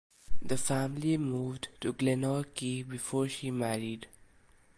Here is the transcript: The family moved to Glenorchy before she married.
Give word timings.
The 0.41 0.57
family 0.57 1.15
moved 1.19 1.67
to 1.81 1.93
Glenorchy 1.93 2.81
before 2.81 3.29
she 3.29 3.51
married. 3.51 4.07